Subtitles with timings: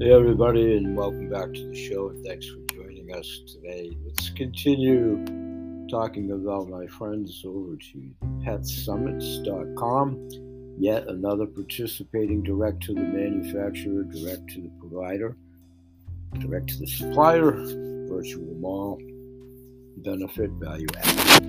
[0.00, 2.12] Hey, everybody, and welcome back to the show.
[2.26, 3.96] Thanks for joining us today.
[4.04, 5.24] Let's continue
[5.88, 8.10] talking about my friends over to
[8.44, 10.28] petsummits.com.
[10.80, 15.36] Yet another participating direct to the manufacturer, direct to the provider,
[16.40, 17.52] direct to the supplier,
[18.08, 19.00] virtual mall,
[19.98, 21.44] benefit, value add.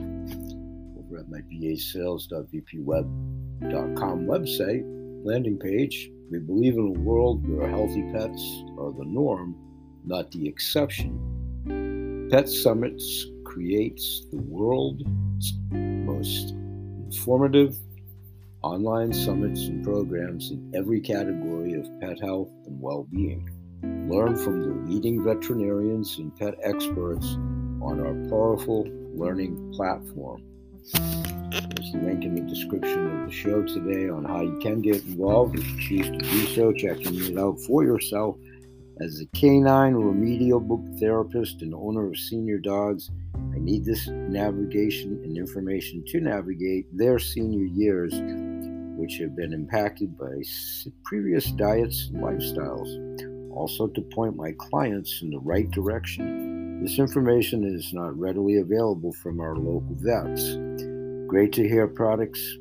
[0.99, 4.85] Over at my vasales.vpweb.com website,
[5.25, 9.55] landing page, we believe in a world where healthy pets are the norm,
[10.05, 12.29] not the exception.
[12.31, 15.03] Pet Summits creates the world's
[15.71, 17.75] most informative
[18.61, 23.49] online summits and programs in every category of pet health and well being.
[24.07, 27.25] Learn from the leading veterinarians and pet experts
[27.81, 30.43] on our powerful learning platform.
[31.55, 35.05] There's a link in the description of the show today on how you can get
[35.05, 38.35] involved if you choose to do so, checking it out for yourself.
[38.99, 43.09] As a canine remedial book therapist and owner of senior dogs,
[43.53, 48.13] I need this navigation and information to navigate their senior years,
[48.97, 50.41] which have been impacted by
[51.05, 53.53] previous diets and lifestyles.
[53.55, 56.83] Also, to point my clients in the right direction.
[56.83, 60.57] This information is not readily available from our local vets.
[61.35, 62.59] Great to hear products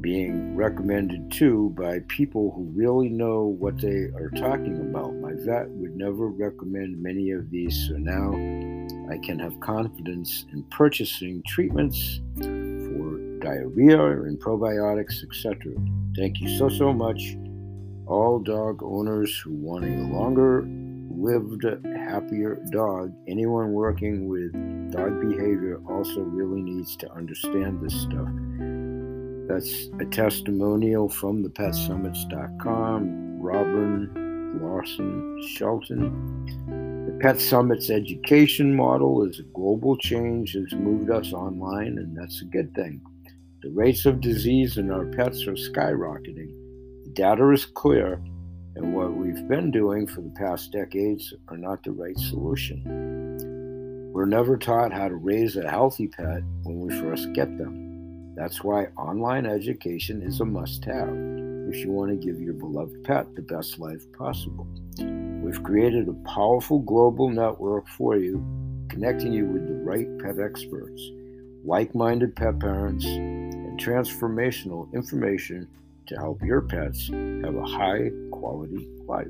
[0.00, 5.12] being recommended too by people who really know what they are talking about.
[5.16, 8.30] My vet would never recommend many of these, so now
[9.12, 15.72] I can have confidence in purchasing treatments for diarrhea and probiotics, etc.
[16.16, 17.36] Thank you so, so much.
[18.06, 20.62] All dog owners who want a longer
[21.16, 21.64] lived,
[21.96, 24.52] happier dog, anyone working with
[24.92, 28.28] dog behavior also really needs to understand this stuff.
[29.48, 37.06] That's a testimonial from the petsummits.com, Robin Lawson Shelton.
[37.06, 42.40] The Pet Summits education model is a global change has moved us online, and that's
[42.40, 43.02] a good thing.
[43.62, 46.54] The rates of disease in our pets are skyrocketing.
[47.04, 48.20] The data is clear
[48.76, 52.82] and what we've been doing for the past decades are not the right solution.
[54.12, 58.34] We're never taught how to raise a healthy pet when we first get them.
[58.34, 61.08] That's why online education is a must have
[61.68, 64.66] if you want to give your beloved pet the best life possible.
[64.98, 68.44] We've created a powerful global network for you,
[68.88, 71.00] connecting you with the right pet experts,
[71.64, 75.68] like minded pet parents, and transformational information
[76.06, 79.26] to help your pets have a high quality life.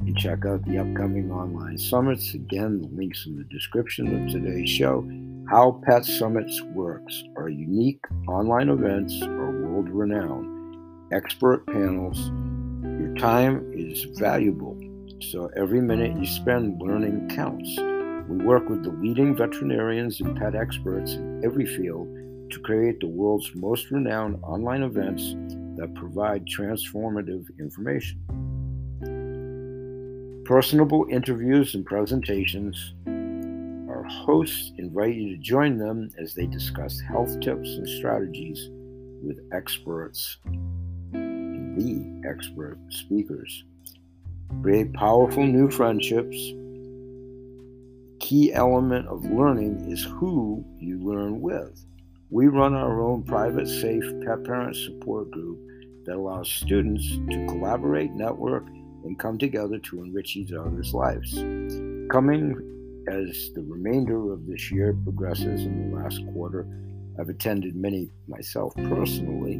[0.00, 2.34] You can check out the upcoming online summits.
[2.34, 5.08] Again, the links in the description of today's show.
[5.48, 7.22] How Pet Summits works.
[7.36, 10.76] are unique online events are world renowned.
[11.12, 12.30] Expert panels.
[12.82, 14.78] Your time is valuable,
[15.20, 17.76] so every minute you spend learning counts.
[18.28, 22.08] We work with the leading veterinarians and pet experts in every field
[22.50, 25.34] to create the world's most renowned online events
[25.76, 28.22] that provide transformative information.
[30.44, 32.94] Personable interviews and presentations.
[33.88, 38.68] Our hosts invite you to join them as they discuss health tips and strategies
[39.22, 40.38] with experts
[41.76, 43.64] the expert speakers.
[44.62, 46.36] Create powerful new friendships.
[48.18, 51.84] Key element of learning is who you learn with.
[52.28, 55.60] We run our own private, safe pet parent support group
[56.06, 58.66] that allows students to collaborate, network,
[59.04, 61.34] and come together to enrich each other's lives.
[62.10, 62.56] Coming
[63.08, 66.66] as the remainder of this year progresses in the last quarter,
[67.16, 69.54] I've attended many myself personally.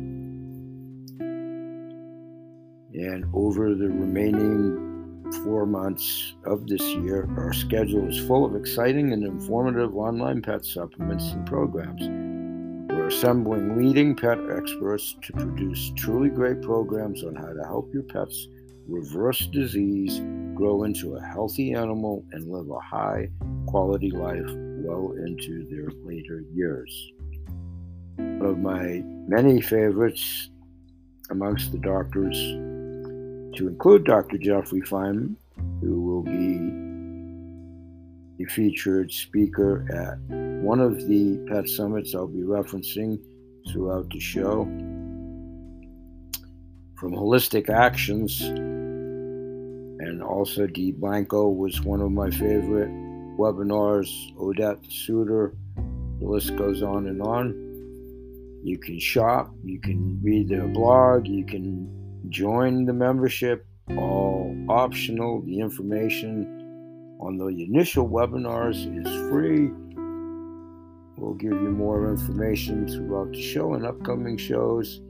[2.94, 9.12] And over the remaining four months of this year, our schedule is full of exciting
[9.12, 12.25] and informative online pet supplements and programs
[13.06, 18.48] assembling leading pet experts to produce truly great programs on how to help your pets
[18.88, 20.20] reverse disease,
[20.54, 23.28] grow into a healthy animal, and live a high
[23.66, 24.48] quality life
[24.84, 27.12] well into their later years.
[28.16, 30.50] One of my many favorites
[31.30, 32.36] amongst the doctors,
[33.56, 34.38] to include Dr.
[34.38, 35.36] Jeffrey Feinman,
[35.80, 36.58] who will be
[38.38, 43.20] the featured speaker at one of the pet summits I'll be referencing
[43.70, 44.64] throughout the show.
[46.98, 52.90] From Holistic Actions, and also Dee Blanco was one of my favorite
[53.38, 54.10] webinars,
[54.40, 55.54] Odette Suter,
[56.18, 57.54] the list goes on and on.
[58.64, 61.88] You can shop, you can read their blog, you can
[62.28, 65.42] join the membership, all optional.
[65.42, 69.70] The information on the initial webinars is free.
[71.16, 75.00] We'll give you more information throughout the show and upcoming shows.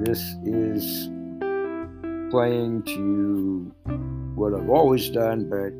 [0.00, 1.08] This is
[2.30, 3.74] playing to
[4.34, 5.72] what I've always done, but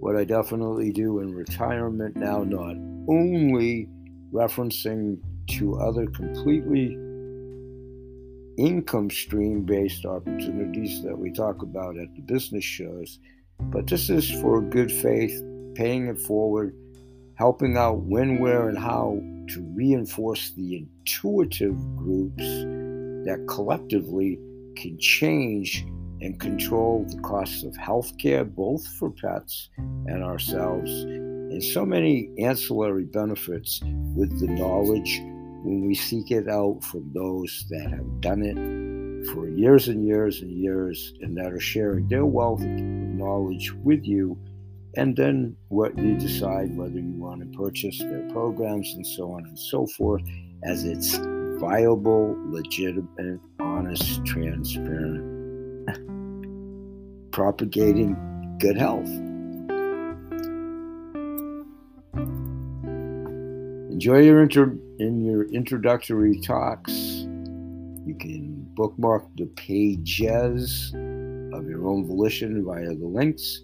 [0.00, 2.76] what I definitely do in retirement now, not
[3.08, 3.88] only
[4.32, 5.18] referencing
[5.50, 6.98] to other completely
[8.58, 13.18] income stream based opportunities that we talk about at the business shows,
[13.60, 15.42] but this is for good faith,
[15.74, 16.74] paying it forward,
[17.42, 22.44] helping out when, where, and how to reinforce the intuitive groups
[23.26, 24.38] that collectively
[24.76, 25.84] can change
[26.20, 33.06] and control the costs of healthcare, both for pets and ourselves, and so many ancillary
[33.06, 33.80] benefits
[34.14, 35.18] with the knowledge
[35.64, 40.42] when we seek it out from those that have done it for years and years
[40.42, 44.38] and years and that are sharing their wealth of knowledge with you.
[44.94, 49.46] And then what you decide whether you want to purchase their programs and so on
[49.46, 50.22] and so forth
[50.64, 51.16] as it's
[51.58, 55.22] viable, legitimate, honest, transparent,
[57.32, 58.16] propagating
[58.58, 59.08] good health.
[63.90, 66.92] Enjoy your inter- in your introductory talks.
[68.04, 73.62] You can bookmark the pages of your own volition via the links.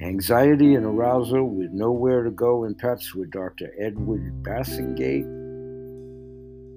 [0.00, 3.72] Anxiety and arousal with nowhere to go in pets with Dr.
[3.80, 5.26] Edward Bassingate,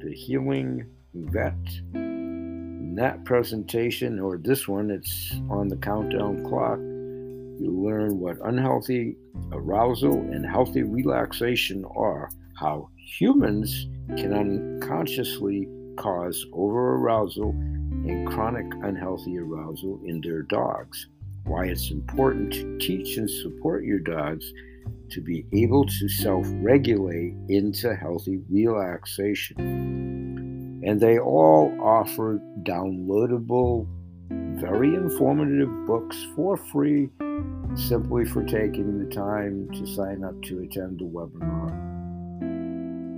[0.01, 1.53] the healing vet.
[1.93, 6.79] In that presentation, or this one, it's on the countdown clock.
[6.79, 9.15] You learn what unhealthy
[9.51, 13.87] arousal and healthy relaxation are how humans
[14.17, 21.07] can unconsciously cause overarousal and chronic unhealthy arousal in their dogs,
[21.45, 24.51] why it's important to teach and support your dogs
[25.11, 30.81] to be able to self regulate into healthy relaxation.
[30.83, 33.87] And they all offer downloadable,
[34.29, 37.09] very informative books for free
[37.75, 41.71] simply for taking the time to sign up to attend the webinar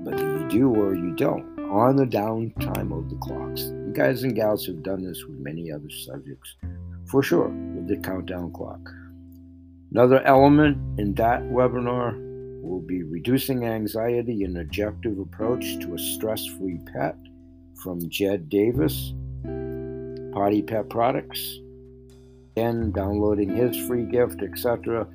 [0.03, 3.61] But you do or you don't on the downtime of the clocks.
[3.61, 6.55] You guys and gals have done this with many other subjects,
[7.07, 7.49] for sure,
[7.88, 8.80] the countdown clock.
[9.91, 12.19] Another element in that webinar
[12.63, 17.15] will be reducing anxiety and objective approach to a stress free pet
[17.83, 19.13] from Jed Davis,
[20.33, 21.59] Potty Pet Products,
[22.56, 25.07] and downloading his free gift, etc.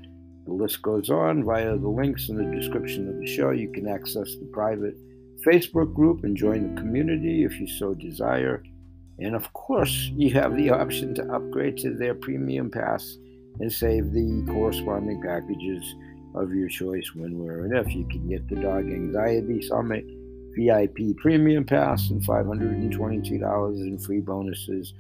[0.47, 3.51] The list goes on via the links in the description of the show.
[3.51, 4.97] You can access the private
[5.47, 8.63] Facebook group and join the community if you so desire.
[9.19, 13.19] And of course, you have the option to upgrade to their premium pass
[13.61, 15.97] and save the corresponding packages
[16.35, 17.95] of your choice when, where, and if.
[17.95, 20.05] You can get the Dog Anxiety Summit
[20.57, 24.93] VIP Premium Pass and $522 in free bonuses.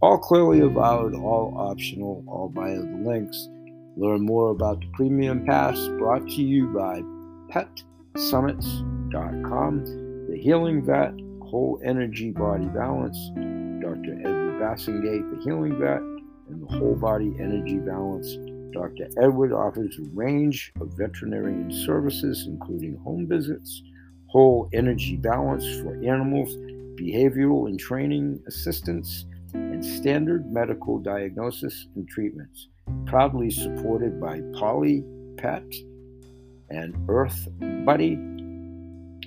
[0.00, 3.48] All clearly avowed, all optional, all via the links.
[3.96, 7.00] Learn more about the Premium Pass brought to you by
[7.52, 9.84] PetSummits.com,
[10.28, 11.14] the Healing Vet,
[11.48, 13.30] Whole Energy Body Balance,
[13.84, 14.18] Dr.
[14.20, 16.00] Edward Bassingate, the Healing Vet,
[16.48, 18.38] and the Whole Body Energy Balance.
[18.72, 19.10] Dr.
[19.22, 23.82] Edward offers a range of veterinarian services, including home visits,
[24.28, 26.56] whole energy balance for animals,
[26.98, 32.68] behavioral and training assistance, and standard medical diagnosis and treatments.
[33.04, 35.04] Proudly supported by Polly
[35.36, 35.62] Pet
[36.70, 37.48] and Earth
[37.84, 38.16] Buddy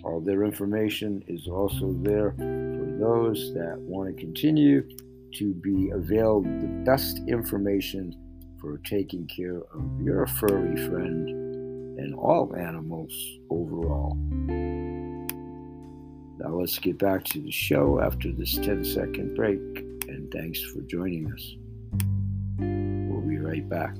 [0.07, 4.87] all their information is also there for those that want to continue
[5.33, 8.15] to be availed the best information
[8.59, 11.29] for taking care of your furry friend
[11.99, 13.13] and all animals
[13.49, 14.15] overall.
[16.39, 19.59] Now let's get back to the show after this 10 second break,
[20.07, 21.55] and thanks for joining us.
[22.59, 23.95] We'll be right back.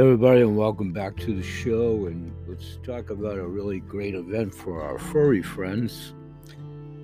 [0.00, 2.06] Everybody, and welcome back to the show.
[2.06, 6.14] And let's talk about a really great event for our furry friends.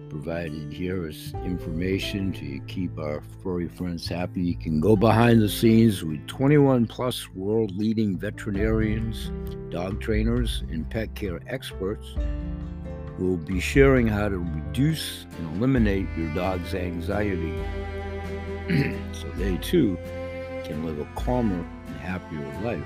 [0.09, 4.43] Provided here is information to keep our furry friends happy.
[4.43, 9.31] You can go behind the scenes with 21 plus world leading veterinarians,
[9.71, 12.17] dog trainers, and pet care experts
[13.17, 17.55] who will be sharing how to reduce and eliminate your dog's anxiety
[19.13, 19.97] so they too
[20.65, 21.65] can live a calmer
[22.01, 22.83] happier life.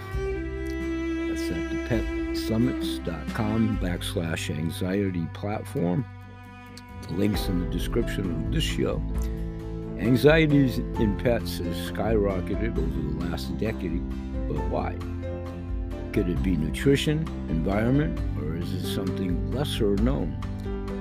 [1.29, 1.57] That's at
[1.89, 6.05] thepetsummits.com backslash anxiety platform.
[7.03, 9.03] The link's in the description of this show.
[9.99, 14.03] Anxiety in pets has skyrocketed over the last decade,
[14.49, 14.97] but why?
[16.13, 20.37] Could it be nutrition, environment, or is it something lesser known?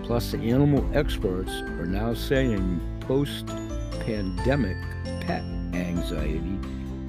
[0.03, 3.47] Plus, the animal experts are now saying post
[4.05, 4.77] pandemic
[5.21, 5.43] pet
[5.73, 6.59] anxiety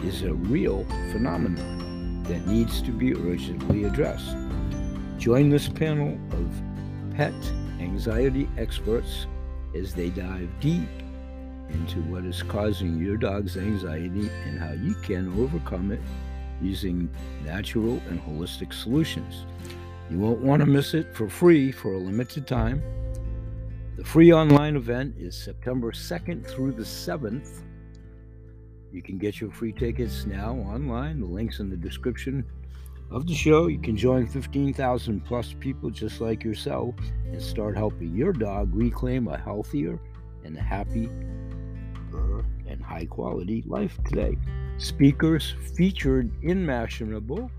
[0.07, 4.37] is a real phenomenon that needs to be urgently addressed.
[5.19, 7.35] Join this panel of pet
[7.81, 9.27] anxiety experts
[9.75, 10.89] as they dive deep
[11.71, 16.01] into what is causing your dog's anxiety and how you can overcome it
[16.61, 17.09] using
[17.45, 19.47] natural and holistic solutions.
[20.11, 22.83] You won't want to miss it for free for a limited time.
[23.97, 27.63] The free online event is September 2nd through the 7th.
[28.95, 31.19] You can get your free tickets now online.
[31.19, 32.45] The link's in the description
[33.11, 33.67] of the show.
[33.67, 36.95] You can join 15,000 plus people just like yourself
[37.27, 39.99] and start helping your dog reclaim a healthier
[40.45, 41.11] and happy
[42.15, 44.39] uh, and high quality life today.
[44.79, 47.51] Speakers featured in Mashable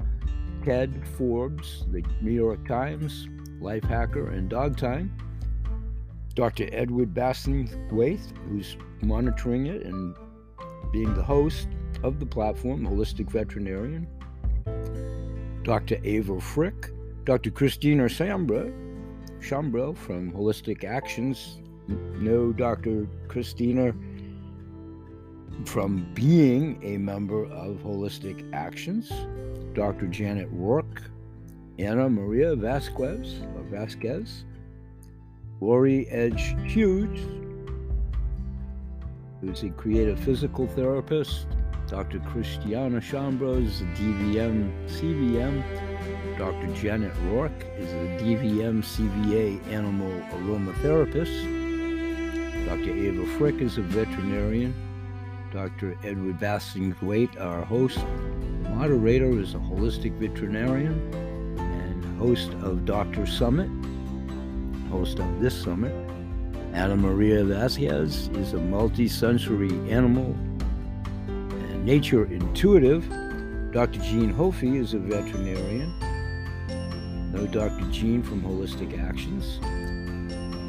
[0.64, 3.28] Ted Forbes, the New York Times,
[3.60, 5.14] Life Hacker, and Dog Time.
[6.34, 6.70] Dr.
[6.72, 10.16] Edward Bassingthwaighte, who's monitoring it and
[10.96, 11.68] being the host
[12.04, 14.08] of the platform, Holistic Veterinarian.
[15.64, 15.98] Dr.
[16.06, 16.90] Ava Frick,
[17.26, 17.52] Dr.
[17.52, 18.74] Christina Sambra,
[19.42, 21.60] Chambreau from Holistic Actions.
[21.90, 23.08] No, Dr.
[23.28, 23.94] Christina
[25.66, 29.12] from being a member of Holistic Actions,
[29.74, 30.08] Dr.
[30.08, 31.02] Janet Roark,
[31.78, 34.46] Anna Maria Vasquez, Vasquez,
[35.60, 37.20] Lori Edge Hughes,
[39.46, 41.46] who's a creative physical therapist,
[41.88, 42.20] Dr.
[42.20, 46.74] Christiana Chambros, DVM CVM, Dr.
[46.74, 51.46] Janet Roark is a DVM CVA animal aromatherapist,
[52.66, 52.92] Dr.
[52.92, 54.74] Ava Frick is a veterinarian,
[55.54, 55.96] Dr.
[56.04, 58.00] Edward Bassingthwaighte, our host.
[58.74, 60.94] Moderator is a holistic veterinarian
[61.60, 63.28] and host of Dr.
[63.28, 63.70] Summit,
[64.90, 66.05] host of this summit.
[66.76, 70.36] Ana Maria Vasquez is a multi-sensory animal
[71.30, 73.08] and nature intuitive.
[73.72, 74.02] Dr.
[74.02, 75.90] Jean Hofve is a veterinarian.
[77.32, 77.90] No Dr.
[77.92, 79.60] Jean from Holistic Actions.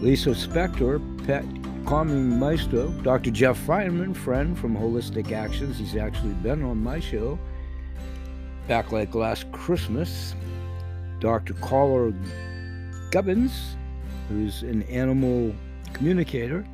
[0.00, 1.44] Lisa Spector, pet
[1.86, 3.32] calming maestro, Dr.
[3.32, 5.76] Jeff Feinman, friend from Holistic Actions.
[5.76, 7.36] He's actually been on my show
[8.68, 10.36] back like last Christmas.
[11.18, 11.54] Dr.
[11.54, 12.12] Caller
[13.10, 13.74] Gubbins,
[14.28, 15.52] who's an animal
[15.96, 16.64] communicator.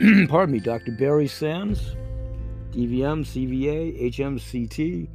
[0.28, 0.92] Pardon me, Dr.
[0.92, 1.94] Barry Sands,
[2.72, 5.08] DVM, CVA, HMCT.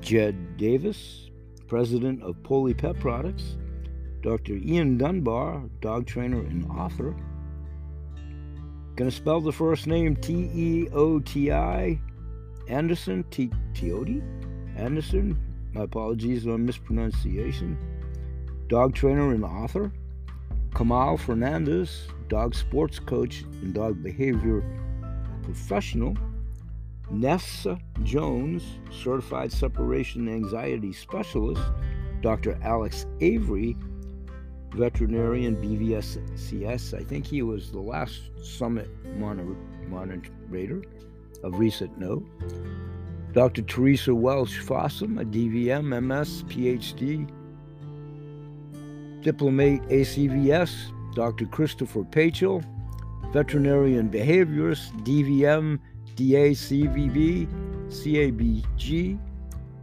[0.00, 1.30] Jed Davis,
[1.66, 3.56] president of Poly Pet Products.
[4.22, 4.54] Dr.
[4.56, 7.16] Ian Dunbar, dog trainer and author.
[8.96, 11.98] Gonna spell the first name T E O T I
[12.68, 14.22] Anderson T Teoti
[14.76, 15.38] Anderson.
[15.72, 17.78] My apologies on mispronunciation.
[18.68, 19.90] Dog trainer and author.
[20.74, 24.64] Kamal Fernandez, dog sports coach and dog behavior
[25.42, 26.16] professional.
[27.10, 31.62] Nessa Jones, certified separation anxiety specialist.
[32.22, 32.58] Dr.
[32.62, 33.76] Alex Avery,
[34.70, 36.98] veterinarian BVSCS.
[36.98, 40.82] I think he was the last summit moderator
[41.44, 42.24] of recent note.
[43.32, 43.62] Dr.
[43.62, 47.30] Teresa Welch Fossum, a DVM, MS, PhD,
[49.24, 51.46] diplomate ACVS, Dr.
[51.46, 52.62] Christopher Pachel,
[53.32, 55.80] veterinarian behaviorist, DVM,
[56.14, 57.48] DACVB,
[57.88, 59.18] CABG,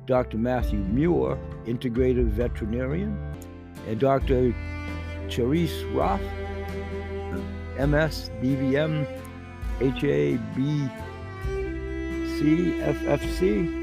[0.05, 0.37] Dr.
[0.37, 3.17] Matthew Muir, integrative veterinarian,
[3.87, 4.55] and Dr.
[5.27, 6.21] Charisse Roth,
[7.77, 9.05] MS, DVM,
[9.79, 10.89] HABC,
[12.79, 13.80] FFC.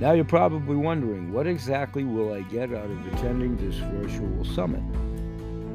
[0.00, 4.80] Now you're probably wondering, what exactly will I get out of attending this virtual summit?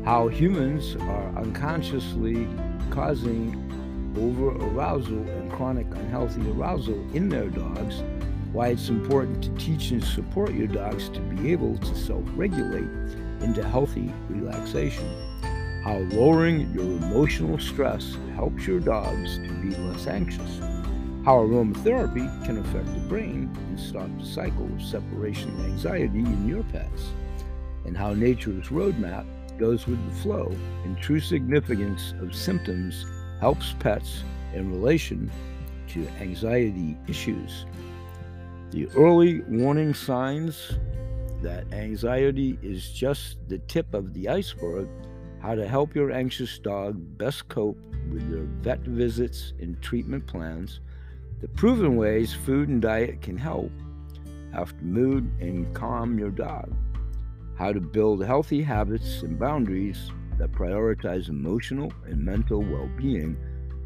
[0.03, 2.47] How humans are unconsciously
[2.89, 3.53] causing
[4.17, 8.01] over arousal and chronic unhealthy arousal in their dogs,
[8.51, 12.89] why it's important to teach and support your dogs to be able to self regulate
[13.41, 15.07] into healthy relaxation.
[15.83, 20.74] How lowering your emotional stress helps your dogs to be less anxious.
[21.25, 26.47] How aromatherapy can affect the brain and stop the cycle of separation and anxiety in
[26.47, 27.13] your pets.
[27.83, 29.25] And how nature's roadmap
[29.57, 33.07] goes with the flow and true significance of symptoms
[33.39, 35.31] helps pets in relation
[35.87, 37.65] to anxiety issues.
[38.69, 40.77] The early warning signs
[41.41, 44.87] that anxiety is just the tip of the iceberg,
[45.39, 47.79] how to help your anxious dog best cope
[48.11, 50.81] with their vet visits and treatment plans,
[51.41, 53.71] the proven ways food and diet can help
[54.53, 56.73] after mood and calm your dog,
[57.57, 63.37] how to build healthy habits and boundaries that prioritize emotional and mental well being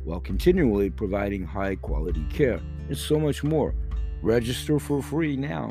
[0.04, 3.74] while continually providing high quality care, and so much more.
[4.22, 5.70] Register for free now.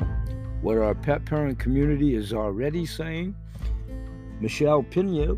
[0.61, 3.35] What our pet parent community is already saying.
[4.39, 5.37] Michelle Pino,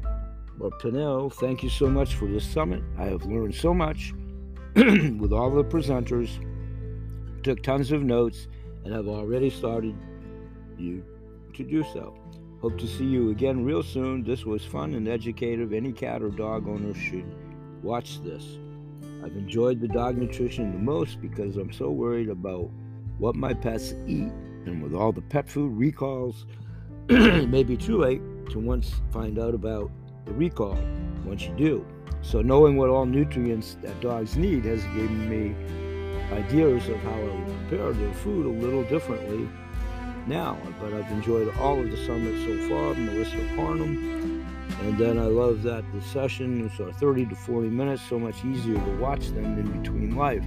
[0.60, 2.84] or Pinel, thank you so much for this summit.
[2.98, 4.14] I have learned so much
[5.20, 6.30] with all the presenters,
[7.44, 8.48] took tons of notes,
[8.84, 9.96] and have already started
[10.78, 11.04] you
[11.54, 12.16] to do so.
[12.62, 14.24] Hope to see you again real soon.
[14.24, 15.74] This was fun and educative.
[15.74, 17.26] Any cat or dog owner should
[17.82, 18.60] watch this.
[19.24, 22.70] I've enjoyed the dog nutrition the most because I'm so worried about
[23.18, 24.32] what my pets eat.
[24.66, 26.46] And with all the pet food recalls,
[27.10, 29.92] it may be too late to once find out about
[30.26, 30.78] the recall
[31.26, 31.86] once you do.
[32.22, 35.56] So knowing what all nutrients that dogs need has given me
[36.32, 39.50] ideas of how to prepare their food a little differently
[40.28, 40.58] now.
[40.80, 42.94] But I've enjoyed all of the summits so far.
[42.94, 44.48] Melissa Parnham,
[44.82, 48.44] and then I love that the sessions are uh, 30 to 40 minutes, so much
[48.44, 50.44] easier to watch them in between life.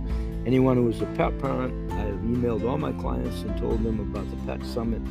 [0.46, 4.00] Anyone who is a pet parent, I have emailed all my clients and told them
[4.00, 5.02] about the Pet Summit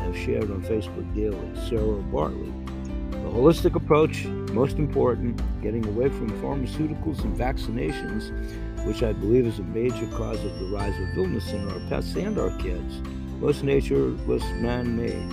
[0.00, 1.68] I've shared on Facebook daily.
[1.68, 2.59] Sarah Bartley.
[3.22, 8.32] The holistic approach, most important, getting away from pharmaceuticals and vaccinations,
[8.86, 12.14] which I believe is a major cause of the rise of illness in our pets
[12.16, 13.00] and our kids.
[13.40, 15.32] Most nature, less man made.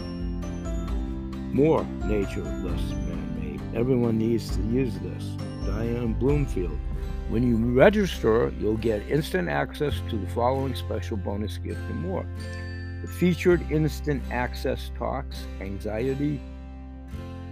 [1.54, 3.76] More nature, less man made.
[3.76, 5.24] Everyone needs to use this.
[5.66, 6.78] Diane Bloomfield.
[7.30, 12.26] When you register, you'll get instant access to the following special bonus gift and more.
[13.02, 16.40] The featured instant access talks, anxiety,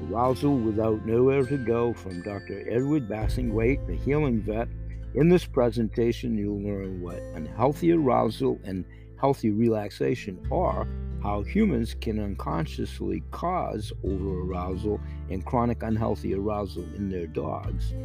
[0.03, 2.65] arousal without nowhere to go from Dr.
[2.69, 4.67] Edward Bassingthwaighte, the healing vet.
[5.13, 8.85] In this presentation, you'll learn what unhealthy arousal and
[9.17, 10.87] healthy relaxation are
[11.25, 14.99] how humans can unconsciously cause overarousal
[15.31, 17.95] and chronic unhealthy arousal in their dogs,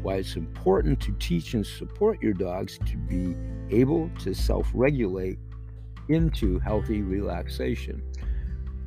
[0.00, 3.36] why it's important to teach and support your dogs to be
[3.76, 5.38] able to self regulate
[6.08, 8.02] into healthy relaxation.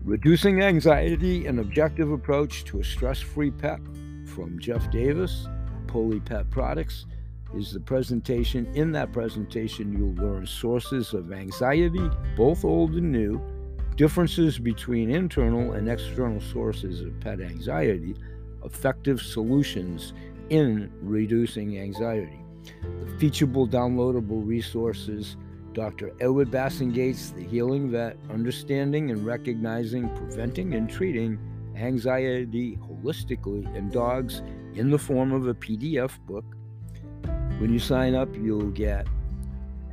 [0.06, 3.80] Reducing Anxiety An Objective Approach to a Stress Free Pet
[4.26, 5.48] from Jeff Davis,
[5.88, 7.06] Poly Pet Products,
[7.56, 8.66] is the presentation.
[8.76, 13.42] In that presentation, you'll learn sources of anxiety, both old and new,
[13.96, 18.13] differences between internal and external sources of pet anxiety,
[18.66, 20.12] effective solutions
[20.50, 22.44] in reducing anxiety.
[22.82, 25.38] The featureable downloadable resources
[25.74, 26.12] Dr.
[26.20, 31.40] Edward Bassingates, the healing vet, understanding and recognizing, preventing, and treating
[31.76, 34.42] anxiety holistically in dogs
[34.76, 36.46] in the form of a PDF book.
[37.60, 39.08] When you sign up, you'll get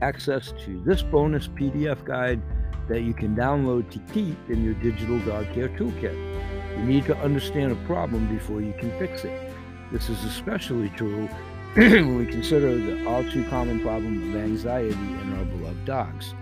[0.02, 2.40] access to this bonus PDF guide
[2.88, 6.78] that you can download to keep in your digital dog care toolkit.
[6.78, 9.52] You need to understand a problem before you can fix it.
[9.92, 11.28] This is especially true
[11.74, 16.34] when we consider the all too common problem of anxiety in our beloved dogs.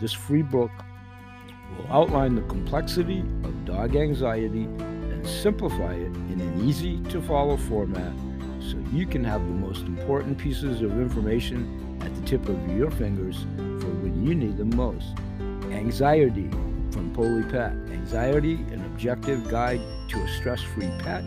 [0.00, 0.70] This free book
[1.76, 7.56] will outline the complexity of dog anxiety and simplify it in an easy to follow
[7.56, 8.12] format
[8.60, 12.90] so you can have the most important pieces of information at the tip of your
[12.90, 15.14] fingers for when you need them most.
[15.70, 16.50] Anxiety
[16.90, 17.72] from Poly Pet.
[17.92, 21.22] Anxiety, an objective guide to a stress free pet.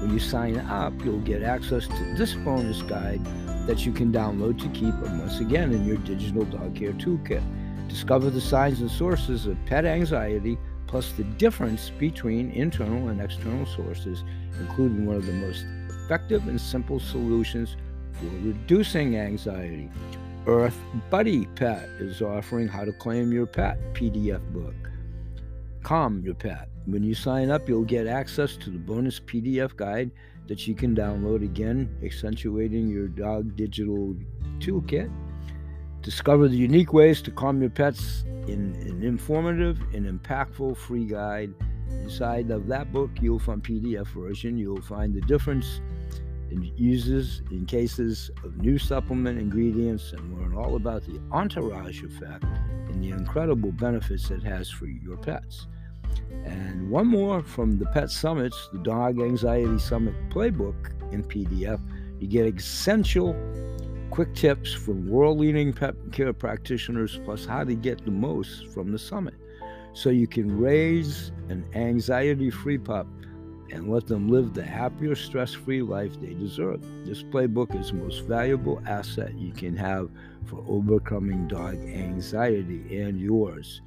[0.00, 3.24] When you sign up, you'll get access to this bonus guide
[3.66, 7.42] that you can download to keep once again in your digital dog care toolkit.
[7.88, 10.56] Discover the signs and sources of pet anxiety,
[10.86, 14.22] plus the difference between internal and external sources,
[14.60, 17.76] including one of the most effective and simple solutions
[18.12, 19.90] for reducing anxiety.
[20.46, 20.78] Earth
[21.10, 24.74] Buddy Pet is offering How to Claim Your Pet PDF book.
[25.82, 26.68] Calm Your Pet.
[26.88, 30.10] When you sign up, you'll get access to the bonus PDF guide
[30.46, 34.16] that you can download again, accentuating your dog digital
[34.58, 35.12] toolkit.
[36.00, 41.52] Discover the unique ways to calm your pets in an informative and impactful free guide.
[41.90, 44.56] Inside of that book, you'll find PDF version.
[44.56, 45.82] You'll find the difference
[46.50, 52.44] in uses in cases of new supplement ingredients and learn all about the entourage effect
[52.88, 55.66] and the incredible benefits it has for your pets.
[56.44, 61.80] And one more from the Pet Summits, the Dog Anxiety Summit Playbook in PDF.
[62.20, 63.36] You get essential
[64.10, 68.92] quick tips from world leading pet care practitioners, plus how to get the most from
[68.92, 69.34] the summit.
[69.92, 73.06] So you can raise an anxiety free pup
[73.70, 76.82] and let them live the happier, stress free life they deserve.
[77.04, 80.08] This playbook is the most valuable asset you can have
[80.46, 83.82] for overcoming dog anxiety and yours.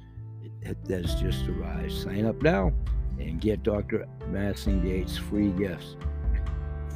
[0.64, 1.92] It has just arrived.
[1.92, 2.72] Sign up now
[3.18, 4.06] and get Dr.
[4.30, 5.96] Bassingate's free gifts.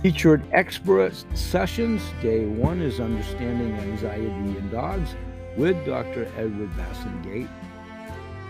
[0.03, 2.03] Featured expert sessions.
[2.23, 5.15] Day one is Understanding Anxiety in Dogs
[5.57, 6.31] with Dr.
[6.37, 7.49] Edward Bassingate.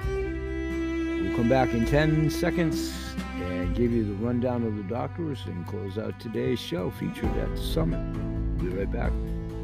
[0.07, 2.93] We'll come back in 10 seconds
[3.37, 7.55] and give you the rundown of the doctors and close out today's show featured at
[7.55, 8.01] the summit.
[8.61, 9.13] We'll be right back.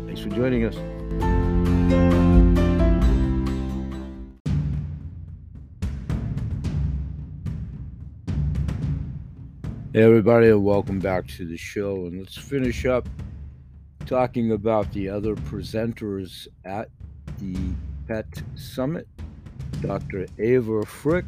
[0.06, 2.31] Thanks for joining us.
[9.94, 12.06] Hey, everybody, and welcome back to the show.
[12.06, 13.06] And let's finish up
[14.06, 16.88] talking about the other presenters at
[17.38, 17.58] the
[18.08, 18.24] Pet
[18.56, 19.06] Summit.
[19.82, 20.26] Dr.
[20.38, 21.26] Eva Frick.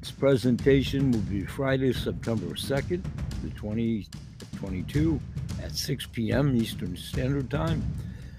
[0.00, 3.04] This presentation will be Friday, September 2nd,
[3.42, 5.20] the 2022
[5.62, 6.56] at 6 p.m.
[6.56, 7.84] Eastern Standard Time.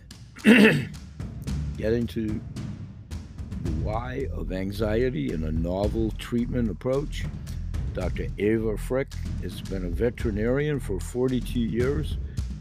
[0.43, 2.41] Get into
[3.62, 7.24] the why of anxiety and a novel treatment approach.
[7.98, 8.28] Dr.
[8.38, 12.18] Eva Frick has been a veterinarian for 42 years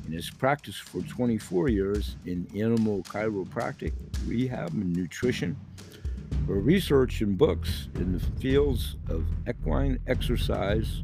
[0.07, 3.93] and has practiced for 24 years in animal chiropractic,
[4.27, 5.55] rehab, and nutrition.
[6.47, 11.03] Her research and books in the fields of equine exercise,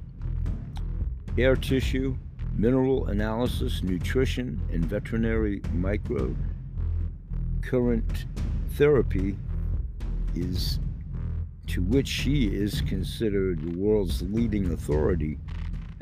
[1.36, 2.16] hair tissue,
[2.56, 6.34] mineral analysis, nutrition, and veterinary micro
[7.60, 8.24] current
[8.70, 9.36] therapy
[10.34, 10.78] is
[11.72, 15.38] to which she is considered the world's leading authority,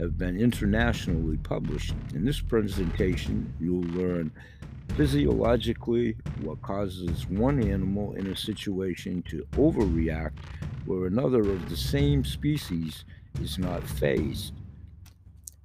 [0.00, 1.94] have been internationally published.
[2.12, 4.33] In this presentation, you'll learn
[4.96, 10.33] physiologically what causes one animal in a situation to overreact
[10.87, 13.04] where another of the same species
[13.40, 14.54] is not phased.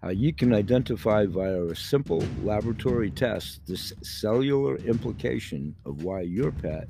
[0.04, 6.52] How you can identify via a simple laboratory test the cellular implication of why your
[6.52, 6.88] pet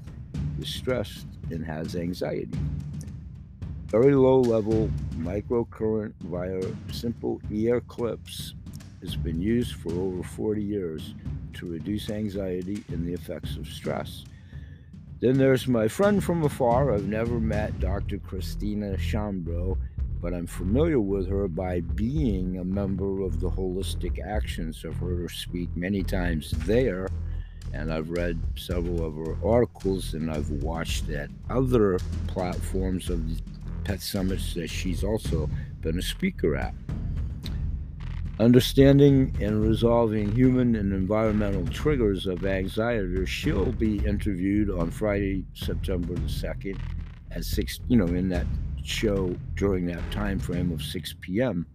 [0.59, 2.59] is stressed and has anxiety
[3.87, 8.55] very low level microcurrent via simple ear clips
[9.01, 11.13] has been used for over 40 years
[11.53, 14.25] to reduce anxiety and the effects of stress.
[15.19, 16.93] Then there's my friend from afar.
[16.93, 18.17] I've never met Dr.
[18.17, 19.77] Christina Chambreau,
[20.21, 24.83] but I'm familiar with her by being a member of the Holistic Actions.
[24.85, 27.07] I've heard her speak many times there,
[27.73, 33.21] and I've read several of her articles, and I've watched at other platforms of
[33.85, 35.49] Pet Summits that she's also
[35.81, 36.73] been a speaker at.
[38.39, 43.25] Understanding and resolving human and environmental triggers of anxiety.
[43.25, 46.77] She'll be interviewed on Friday, September the 2nd
[47.31, 48.47] at 6, you know, in that
[48.83, 51.65] show during that time frame of 6 p.m.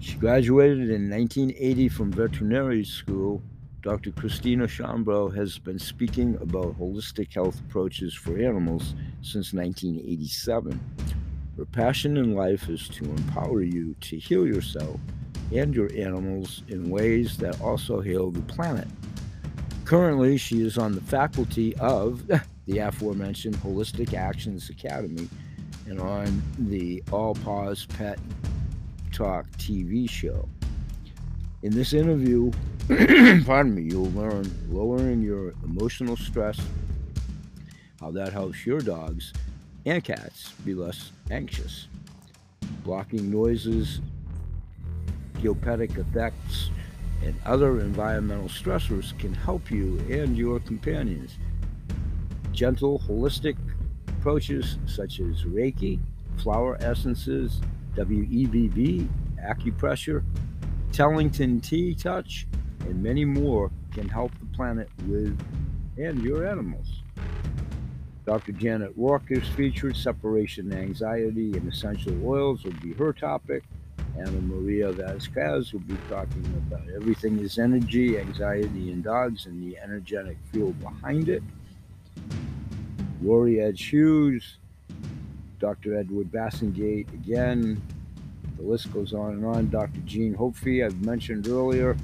[0.00, 3.40] She graduated in 1980 from veterinary school.
[3.82, 4.12] Dr.
[4.12, 10.80] Christina Chambreau has been speaking about holistic health approaches for animals since 1987.
[11.56, 15.00] Her passion in life is to empower you to heal yourself
[15.52, 18.86] and your animals in ways that also heal the planet.
[19.84, 22.24] Currently, she is on the faculty of
[22.66, 25.28] the aforementioned Holistic Actions Academy
[25.88, 28.20] and on the All Paws Pet
[29.10, 30.48] Talk TV show.
[31.62, 32.50] In this interview,
[33.44, 36.60] pardon me, you'll learn lowering your emotional stress,
[38.00, 39.32] how that helps your dogs
[39.86, 41.86] and cats be less anxious.
[42.82, 44.00] Blocking noises,
[45.38, 46.70] geopathic effects,
[47.22, 51.38] and other environmental stressors can help you and your companions.
[52.50, 53.56] Gentle, holistic
[54.08, 56.00] approaches such as Reiki,
[56.38, 57.60] flower essences,
[57.94, 59.08] WEBV,
[59.40, 60.24] acupressure,
[60.92, 62.44] Tellington TTouch,
[62.80, 65.38] and many more can help the planet with
[65.96, 67.02] and your animals.
[68.24, 68.52] Dr.
[68.52, 69.96] Janet Walker's featured.
[69.96, 73.64] Separation anxiety and essential oils will be her topic.
[74.18, 79.78] Anna Maria Vasquez will be talking about everything is energy, anxiety in dogs, and the
[79.78, 81.42] energetic fuel behind it.
[83.24, 84.58] Edge Hughes,
[85.58, 85.96] Dr.
[85.96, 87.80] Edward Bassingate again.
[88.62, 89.70] The list goes on and on.
[89.70, 89.98] Dr.
[90.04, 91.96] Jean Hofve, I've mentioned earlier.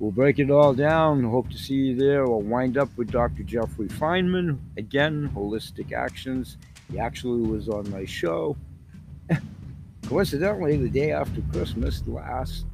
[0.00, 1.22] We'll break it all down.
[1.22, 2.26] Hope to see you there.
[2.26, 3.44] We'll wind up with Dr.
[3.44, 4.58] Jeffrey Feinman.
[4.76, 6.56] Again, Holistic Actions.
[6.90, 8.56] He actually was on my show.
[10.08, 12.66] Coincidentally, the day after Christmas last,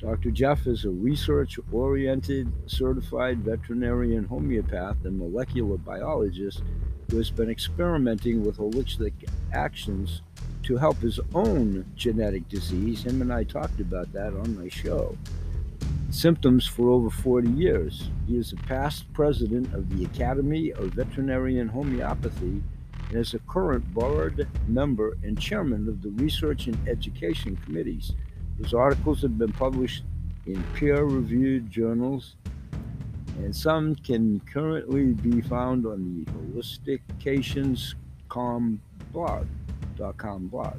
[0.00, 0.32] Dr.
[0.32, 6.64] Jeff is a research oriented certified veterinarian homeopath and molecular biologist
[7.10, 9.12] who has been experimenting with holistic
[9.52, 10.22] actions
[10.68, 13.02] to help his own genetic disease.
[13.02, 15.16] Him and I talked about that on my show.
[16.10, 18.10] Symptoms for over 40 years.
[18.26, 22.62] He is a past president of the Academy of Veterinarian Homeopathy
[23.08, 28.12] and is a current board member and chairman of the Research and Education Committees.
[28.62, 30.04] His articles have been published
[30.44, 32.36] in peer reviewed journals,
[33.38, 38.82] and some can currently be found on the HolisticActions.com
[39.14, 39.46] blog.
[39.98, 40.76] Blog.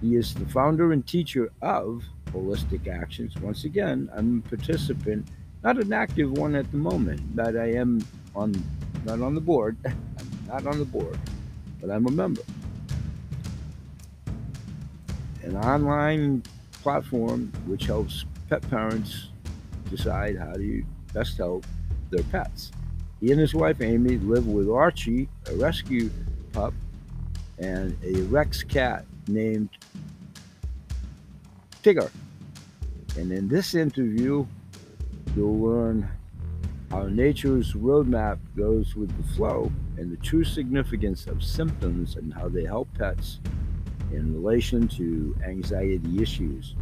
[0.00, 3.34] He is the founder and teacher of Holistic Actions.
[3.40, 5.28] Once again, I'm a participant,
[5.62, 8.52] not an active one at the moment, but I am on
[9.04, 9.76] not on the board.
[9.86, 9.96] I'm
[10.48, 11.18] not on the board,
[11.80, 12.42] but I'm a member.
[15.42, 16.42] An online
[16.82, 19.28] platform which helps pet parents
[19.90, 21.64] decide how to best help
[22.10, 22.72] their pets.
[23.20, 26.10] He and his wife Amy live with Archie, a rescue
[26.52, 26.74] pup,
[27.58, 29.68] and a Rex cat named
[31.82, 32.10] Tigger.
[33.16, 34.46] And in this interview,
[35.36, 36.08] you'll learn
[36.90, 42.48] how nature's roadmap goes with the flow and the true significance of symptoms and how
[42.48, 43.40] they help pets
[44.12, 46.74] in relation to anxiety issues.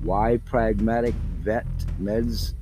[0.00, 1.66] Why pragmatic vet
[2.00, 2.54] meds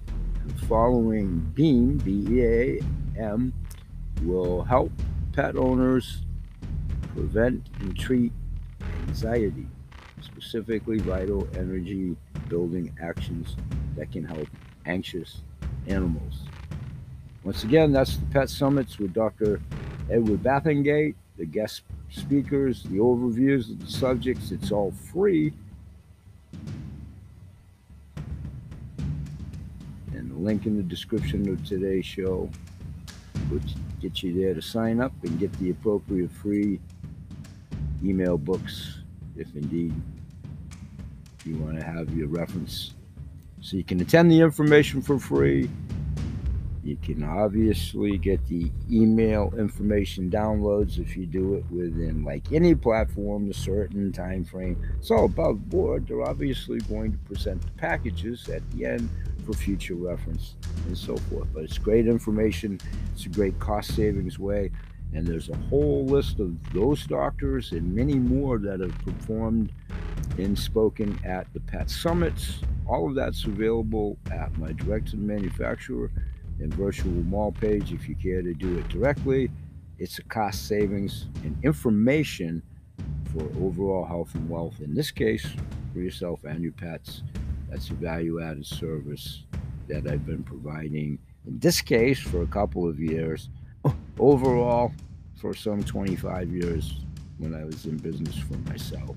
[0.69, 2.81] following BEAM, B E A
[3.17, 3.53] M,
[4.23, 4.93] will help
[5.33, 6.23] pet owners
[7.15, 8.33] prevent and treat
[9.09, 9.67] anxiety,
[10.21, 12.17] specifically vital energy
[12.49, 13.57] building actions
[13.97, 14.49] that can help
[14.87, 15.43] anxious
[15.87, 16.41] animals.
[17.45, 19.61] Once again, that's the Pet Summits with Dr.
[20.11, 24.53] Edward Bathengate, the guest speakers, the overviews of the subjects.
[24.53, 25.53] It's all free.
[30.15, 32.49] And the link in the description of today's show,
[33.51, 36.81] which gets you there to sign up and get the appropriate free
[38.05, 39.01] email books,
[39.37, 39.95] if indeed
[41.45, 42.95] you want to have your reference.
[43.61, 45.69] So you can attend the information for free
[46.85, 52.75] you can obviously get the email information downloads if you do it within like any
[52.75, 54.77] platform, a certain time frame.
[54.99, 56.09] It's all above board.
[56.09, 59.09] They're obviously going to present the packages at the end
[59.47, 61.47] for future reference and so forth.
[61.55, 62.81] But it's great information.
[63.15, 64.73] It's a great cost savings way.
[65.15, 69.73] And there's a whole list of those doctors and many more that have performed
[70.39, 72.61] and spoken at the Pet Summits.
[72.87, 76.11] All of that's available at my direct to manufacturer
[76.61, 79.51] and virtual mall page if you care to do it directly.
[79.99, 82.63] It's a cost savings and information
[83.33, 84.81] for overall health and wealth.
[84.81, 85.47] In this case,
[85.93, 87.23] for yourself and your pets.
[87.71, 89.45] That's a value added service
[89.89, 93.49] that I've been providing, in this case, for a couple of years.
[94.19, 94.93] Overall,
[95.43, 97.01] for some 25 years
[97.39, 99.17] when I was in business for myself.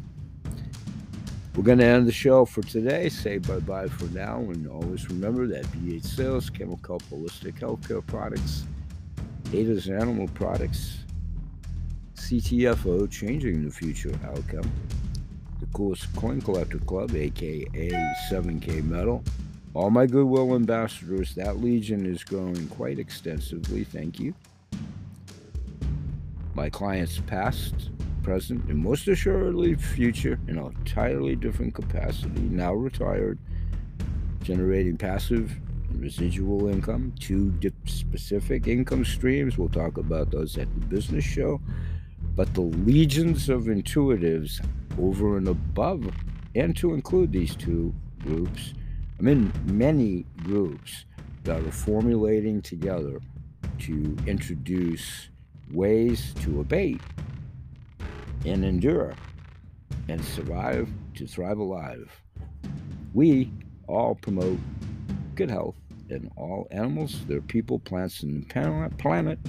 [1.55, 3.07] We're going to end the show for today.
[3.09, 4.39] Say bye bye for now.
[4.39, 8.65] And always remember that BH Sales, Chemical Holistic Healthcare Products,
[9.53, 10.97] Ada's Animal Products,
[12.15, 14.69] CTFO, Changing the Future Outcome,
[15.59, 17.69] the coolest coin collector club, aka
[18.31, 19.23] 7K Metal.
[19.75, 23.83] All my Goodwill ambassadors, that legion is growing quite extensively.
[23.83, 24.33] Thank you.
[26.55, 27.89] My clients past,
[28.23, 33.37] present, and most assuredly future in an entirely different capacity, now retired,
[34.41, 35.53] generating passive
[35.91, 39.57] residual income, two specific income streams.
[39.57, 41.59] We'll talk about those at the business show.
[42.35, 44.65] But the legions of intuitives
[44.97, 46.09] over and above,
[46.55, 48.73] and to include these two groups,
[49.19, 51.05] I'm in many groups
[51.43, 53.19] that are formulating together
[53.79, 55.29] to introduce
[55.71, 57.01] ways to abate
[58.45, 59.13] and endure
[60.07, 62.11] and survive to thrive alive.
[63.13, 63.51] We
[63.87, 64.59] all promote
[65.35, 65.75] good health
[66.09, 69.39] in all animals, their people, plants, and the planet.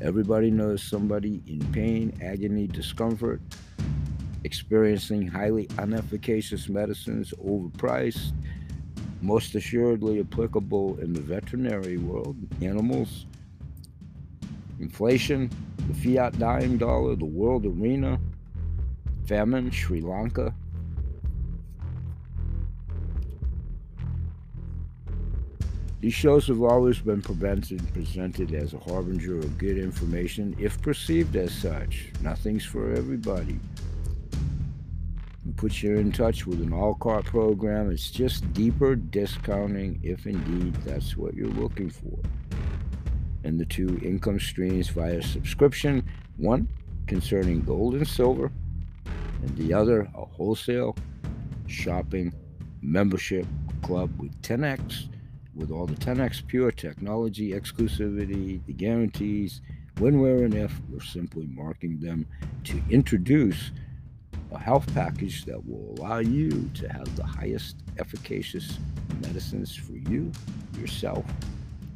[0.00, 3.40] Everybody knows somebody in pain, agony, discomfort,
[4.44, 8.32] experiencing highly inefficacious medicines, overpriced,
[9.20, 13.26] most assuredly applicable in the veterinary world, animals,
[14.82, 15.48] inflation,
[15.88, 18.20] the fiat dying dollar, the world arena,
[19.26, 20.52] famine, Sri Lanka.
[26.00, 31.54] These shows have always been presented, as a harbinger of good information, if perceived as
[31.54, 32.10] such.
[32.20, 33.60] Nothing's for everybody.
[34.32, 37.92] It puts you in touch with an all cart program.
[37.92, 42.18] It's just deeper discounting, if indeed that's what you're looking for.
[43.44, 46.04] And the two income streams via subscription
[46.36, 46.68] one
[47.06, 48.50] concerning gold and silver,
[49.42, 50.96] and the other a wholesale
[51.66, 52.32] shopping
[52.80, 53.46] membership
[53.82, 55.08] club with 10x,
[55.54, 59.60] with all the 10x pure technology, exclusivity, the guarantees,
[59.98, 60.72] when, where, and if.
[60.88, 62.26] We're simply marking them
[62.64, 63.70] to introduce
[64.52, 68.78] a health package that will allow you to have the highest efficacious
[69.20, 70.30] medicines for you,
[70.78, 71.24] yourself,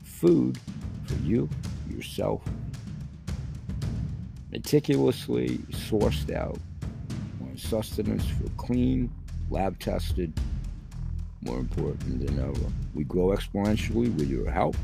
[0.05, 0.59] food
[1.07, 1.49] for you,
[1.88, 2.42] yourself,
[4.51, 6.59] meticulously sourced out
[7.42, 9.11] on sustenance for clean,
[9.51, 10.33] lab tested,
[11.42, 12.73] more important than ever.
[12.95, 14.77] We grow exponentially with your help,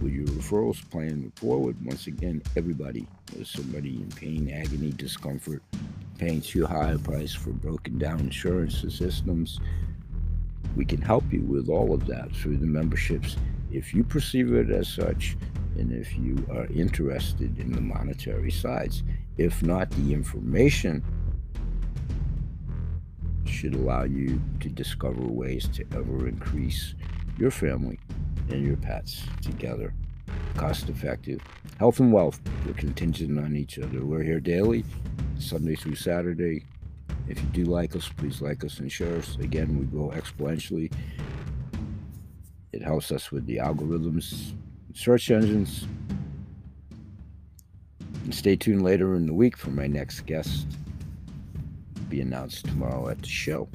[0.00, 1.76] with your referrals, playing forward.
[1.84, 3.06] Once again, everybody
[3.38, 5.62] is somebody in pain, agony, discomfort,
[6.18, 9.60] paying too high a price for broken down insurance systems.
[10.76, 13.36] We can help you with all of that through the memberships
[13.72, 15.36] if you perceive it as such
[15.76, 19.02] and if you are interested in the monetary sides.
[19.38, 21.02] If not, the information
[23.44, 26.94] should allow you to discover ways to ever increase
[27.38, 27.98] your family
[28.50, 29.94] and your pets together.
[30.56, 31.40] Cost effective.
[31.78, 34.04] Health and wealth, we're contingent on each other.
[34.04, 34.84] We're here daily,
[35.38, 36.64] Sunday through Saturday.
[37.28, 39.36] If you do like us, please like us and share us.
[39.40, 40.92] Again, we grow exponentially.
[42.72, 44.52] It helps us with the algorithms,
[44.94, 45.86] search engines.
[48.24, 50.66] And stay tuned later in the week for my next guest
[52.12, 53.66] be announced tomorrow at the show.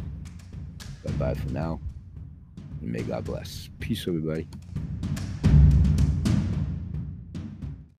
[1.03, 1.79] Bye bye for now.
[2.81, 3.67] And may God bless.
[3.79, 4.47] Peace, everybody.